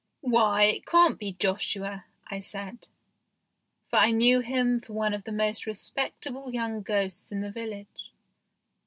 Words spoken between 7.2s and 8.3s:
in the village.